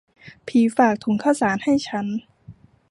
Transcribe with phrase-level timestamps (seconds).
[0.47, 2.05] ผีฝากถุงข้าวสารให้ฉัน